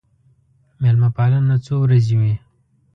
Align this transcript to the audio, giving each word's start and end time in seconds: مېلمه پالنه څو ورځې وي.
مېلمه 0.81 1.09
پالنه 1.15 1.55
څو 1.65 1.73
ورځې 1.83 2.15
وي. 2.19 2.33